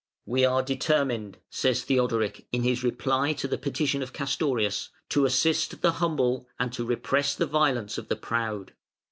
[0.25, 5.81] "We are determined", says Theodoric, in his reply to the petition of Castorius, "to assist
[5.83, 8.73] the humble and to repress the violence of the proud.